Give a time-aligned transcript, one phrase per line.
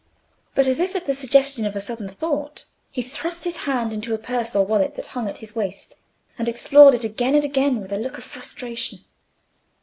[0.55, 4.15] But as if at the suggestion of a sudden thought, he thrust his hand into
[4.15, 5.95] a purse or wallet that hung at his waist,
[6.39, 9.05] and explored it again and again with a look of frustration.